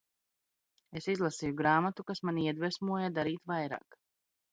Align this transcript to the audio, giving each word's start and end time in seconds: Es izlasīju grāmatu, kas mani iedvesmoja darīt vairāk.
Es 0.99 1.07
izlasīju 1.13 1.53
grāmatu, 1.59 2.05
kas 2.07 2.21
mani 2.29 2.45
iedvesmoja 2.47 3.11
darīt 3.19 3.45
vairāk. 3.53 4.01